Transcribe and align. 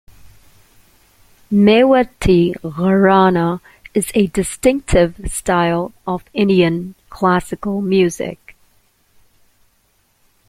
Mewati 1.53 2.55
Gharana 2.61 3.59
is 3.93 4.11
a 4.15 4.25
distinctive 4.25 5.31
style 5.31 5.93
of 6.07 6.23
Indian 6.33 6.95
classical 7.11 7.81
music. 7.83 8.55